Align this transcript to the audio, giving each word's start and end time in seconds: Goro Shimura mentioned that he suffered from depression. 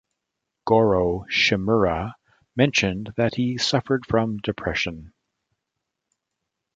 Goro 0.65 1.25
Shimura 1.29 2.15
mentioned 2.55 3.13
that 3.17 3.35
he 3.35 3.59
suffered 3.59 4.03
from 4.07 4.37
depression. 4.37 5.13